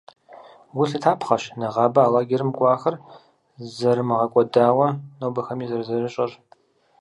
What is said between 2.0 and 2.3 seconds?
а